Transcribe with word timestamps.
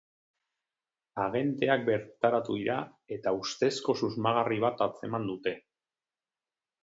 Agenteak 1.25 1.83
bertaratu 1.89 2.55
dira, 2.61 2.77
eta 3.17 3.33
ustezko 3.41 3.95
susmagarri 4.01 4.59
bat 4.63 4.83
atzeman 4.87 5.29
dute. 5.33 5.55